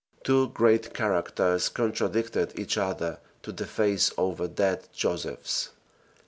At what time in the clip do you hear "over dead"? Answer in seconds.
4.17-4.89